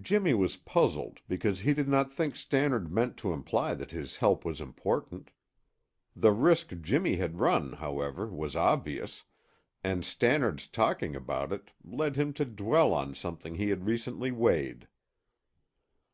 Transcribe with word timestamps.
Jimmy 0.00 0.32
was 0.32 0.56
puzzled, 0.56 1.18
because 1.28 1.60
he 1.60 1.74
did 1.74 1.86
not 1.86 2.10
think 2.10 2.34
Stannard 2.34 2.90
meant 2.90 3.18
to 3.18 3.34
imply 3.34 3.74
that 3.74 3.90
his 3.90 4.16
help 4.16 4.42
was 4.42 4.58
important. 4.58 5.32
The 6.16 6.32
risk 6.32 6.72
Jimmy 6.80 7.16
had 7.16 7.38
run, 7.38 7.74
however, 7.74 8.26
was 8.28 8.56
obvious, 8.56 9.24
and 9.82 10.02
Stannard's 10.02 10.66
talking 10.66 11.14
about 11.14 11.52
it 11.52 11.72
led 11.84 12.16
him 12.16 12.32
to 12.32 12.46
dwell 12.46 12.94
on 12.94 13.14
something 13.14 13.56
he 13.56 13.68
had 13.68 13.84
recently 13.84 14.30
weighed. 14.32 14.88